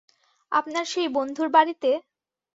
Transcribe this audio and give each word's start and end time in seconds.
আপনার 0.51 0.85
সেই 0.85 1.09
বন্ধুর 1.15 1.47
বাড়িতে? 1.49 1.89